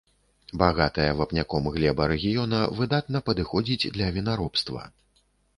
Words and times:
Багатая 0.61 1.05
вапняком 1.19 1.67
глеба 1.75 2.07
рэгіёна 2.13 2.63
выдатна 2.81 3.21
падыходзіць 3.29 3.89
для 3.99 4.09
вінаробства. 4.17 4.91